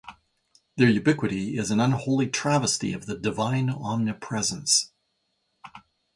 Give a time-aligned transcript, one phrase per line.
[0.77, 4.89] Their ubiquity is an unholy travesty of the divine omnipresence.